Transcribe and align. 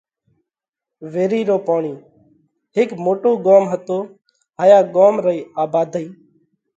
ويرِي 1.13 1.41
رو 1.49 1.57
پوڻِي:ھيڪ 1.67 2.89
موٽو 3.05 3.31
ڳوم 3.45 3.63
ھتو 3.71 3.99
ھايا 4.59 4.79
ڳوم 4.95 5.13
رئي 5.25 5.39
آڀادئي 5.63 6.07